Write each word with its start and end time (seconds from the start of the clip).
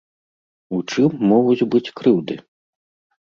У 0.77 0.77
чым 0.93 1.11
могуць 1.31 1.67
быць 1.75 1.93
крыўды? 2.01 2.39